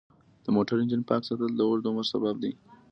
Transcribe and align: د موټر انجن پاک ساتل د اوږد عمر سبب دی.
د 0.43 0.45
موټر 0.55 0.75
انجن 0.81 1.01
پاک 1.09 1.21
ساتل 1.27 1.51
د 1.55 1.61
اوږد 1.67 1.85
عمر 1.89 2.05
سبب 2.13 2.35
دی. 2.43 2.51